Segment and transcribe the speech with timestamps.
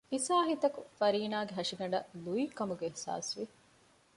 [0.13, 3.45] އިސާހިތަކު ފަރީނާގެ ހަށިގަނޑަށް ލުއިވިކަމުގެ އިޙްސާސްވި